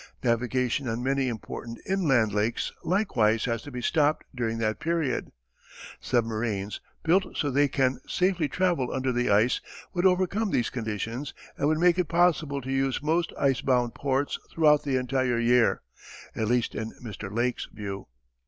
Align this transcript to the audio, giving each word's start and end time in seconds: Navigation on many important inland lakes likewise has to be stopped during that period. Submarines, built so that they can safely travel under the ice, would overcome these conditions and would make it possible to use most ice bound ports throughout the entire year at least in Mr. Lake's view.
Navigation 0.23 0.87
on 0.87 1.03
many 1.03 1.27
important 1.27 1.77
inland 1.87 2.33
lakes 2.33 2.71
likewise 2.83 3.45
has 3.45 3.61
to 3.61 3.71
be 3.71 3.83
stopped 3.83 4.23
during 4.33 4.57
that 4.57 4.79
period. 4.79 5.31
Submarines, 5.99 6.81
built 7.03 7.37
so 7.37 7.51
that 7.51 7.53
they 7.59 7.67
can 7.67 7.99
safely 8.07 8.47
travel 8.47 8.91
under 8.91 9.11
the 9.11 9.29
ice, 9.29 9.61
would 9.93 10.07
overcome 10.07 10.49
these 10.49 10.71
conditions 10.71 11.35
and 11.55 11.67
would 11.67 11.77
make 11.77 11.99
it 11.99 12.05
possible 12.09 12.61
to 12.61 12.71
use 12.71 13.03
most 13.03 13.31
ice 13.39 13.61
bound 13.61 13.93
ports 13.93 14.39
throughout 14.51 14.81
the 14.81 14.97
entire 14.97 15.37
year 15.37 15.83
at 16.35 16.47
least 16.47 16.73
in 16.73 16.93
Mr. 17.03 17.31
Lake's 17.31 17.67
view. 17.71 18.07